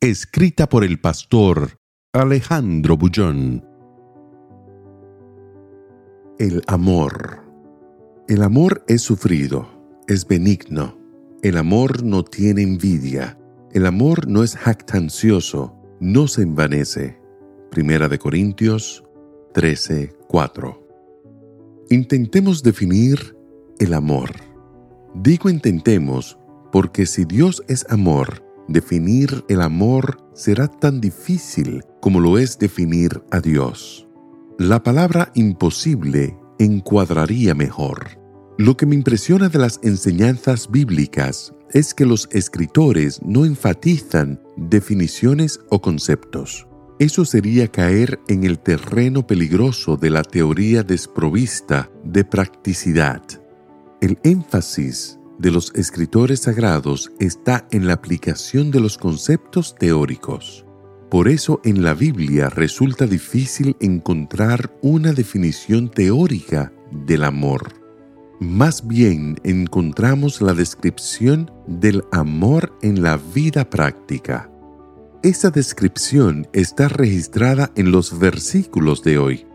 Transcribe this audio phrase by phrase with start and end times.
[0.00, 1.80] Escrita por el pastor
[2.12, 3.66] Alejandro Bullón.
[6.38, 7.42] El amor.
[8.28, 9.68] El amor es sufrido,
[10.06, 10.96] es benigno.
[11.42, 13.40] El amor no tiene envidia.
[13.72, 17.20] El amor no es jactancioso, no se envanece.
[17.68, 19.02] Primera de Corintios
[19.52, 20.86] 13, 4.
[21.90, 23.36] Intentemos definir
[23.80, 24.30] el amor.
[25.16, 26.38] Digo intentemos
[26.70, 33.22] porque si Dios es amor, definir el amor será tan difícil como lo es definir
[33.30, 34.06] a Dios.
[34.58, 38.18] La palabra imposible encuadraría mejor.
[38.58, 45.60] Lo que me impresiona de las enseñanzas bíblicas es que los escritores no enfatizan definiciones
[45.70, 46.66] o conceptos.
[46.98, 53.22] Eso sería caer en el terreno peligroso de la teoría desprovista de practicidad.
[54.00, 60.64] El énfasis de los escritores sagrados está en la aplicación de los conceptos teóricos.
[61.10, 67.72] Por eso en la Biblia resulta difícil encontrar una definición teórica del amor.
[68.40, 74.50] Más bien encontramos la descripción del amor en la vida práctica.
[75.22, 79.46] Esa descripción está registrada en los versículos de hoy.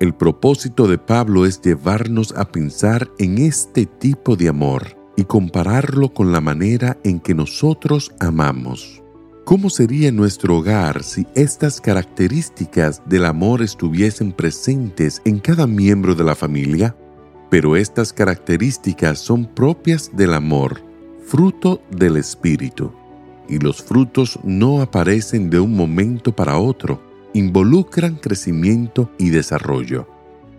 [0.00, 6.12] El propósito de Pablo es llevarnos a pensar en este tipo de amor y compararlo
[6.12, 9.02] con la manera en que nosotros amamos.
[9.44, 16.24] ¿Cómo sería nuestro hogar si estas características del amor estuviesen presentes en cada miembro de
[16.24, 16.96] la familia?
[17.48, 20.82] Pero estas características son propias del amor,
[21.24, 22.92] fruto del Espíritu.
[23.48, 27.00] Y los frutos no aparecen de un momento para otro,
[27.32, 30.08] involucran crecimiento y desarrollo.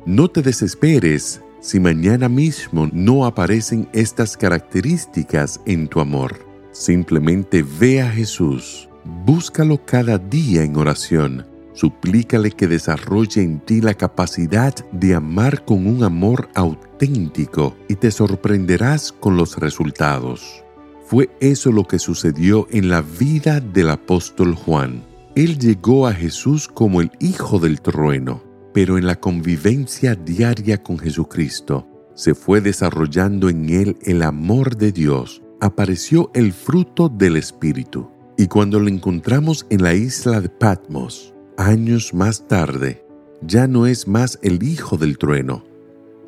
[0.05, 6.45] No te desesperes si mañana mismo no aparecen estas características en tu amor.
[6.71, 8.87] Simplemente ve a Jesús,
[9.25, 15.87] búscalo cada día en oración, suplícale que desarrolle en ti la capacidad de amar con
[15.87, 20.63] un amor auténtico y te sorprenderás con los resultados.
[21.07, 25.03] Fue eso lo que sucedió en la vida del apóstol Juan.
[25.35, 28.46] Él llegó a Jesús como el hijo del trueno
[28.77, 34.91] pero en la convivencia diaria con Jesucristo se fue desarrollando en él el amor de
[34.91, 38.11] Dios, apareció el fruto del Espíritu.
[38.37, 43.03] Y cuando lo encontramos en la isla de Patmos, años más tarde,
[43.41, 45.63] ya no es más el hijo del trueno,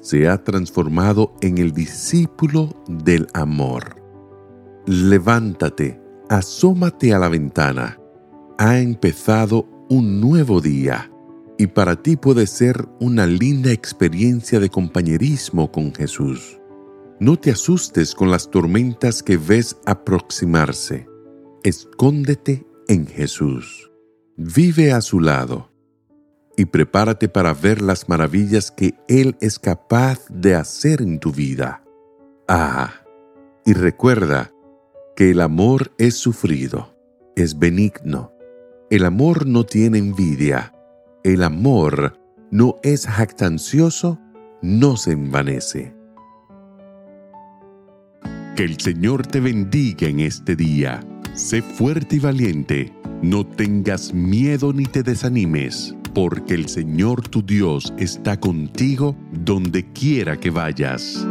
[0.01, 4.01] se ha transformado en el discípulo del amor.
[4.87, 7.99] Levántate, asómate a la ventana.
[8.57, 11.11] Ha empezado un nuevo día
[11.59, 16.57] y para ti puede ser una linda experiencia de compañerismo con Jesús.
[17.19, 21.05] No te asustes con las tormentas que ves aproximarse.
[21.63, 23.91] Escóndete en Jesús.
[24.37, 25.69] Vive a su lado
[26.55, 31.83] y prepárate para ver las maravillas que Él es capaz de hacer en tu vida.
[32.47, 32.93] Ah,
[33.65, 34.53] y recuerda
[35.13, 36.95] que el amor es sufrido,
[37.35, 38.31] es benigno.
[38.89, 40.73] El amor no tiene envidia
[41.23, 42.17] el amor
[42.51, 44.19] no es jactancioso,
[44.61, 45.95] no se envanece.
[48.55, 51.01] Que el Señor te bendiga en este día.
[51.33, 52.93] Sé fuerte y valiente.
[53.21, 60.39] No tengas miedo ni te desanimes, porque el Señor tu Dios está contigo donde quiera
[60.39, 61.25] que vayas.